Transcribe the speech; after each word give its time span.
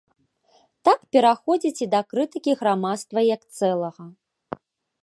Так 0.87 0.99
пераходзіць 1.17 1.83
і 1.87 1.89
да 1.93 2.01
крытыкі 2.15 2.57
грамадства 2.63 3.19
як 3.35 3.41
цэлага. 3.57 4.03